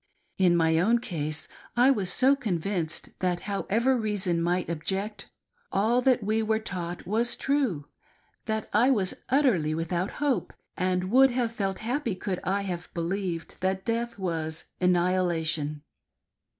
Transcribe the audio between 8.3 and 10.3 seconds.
that I was utterly without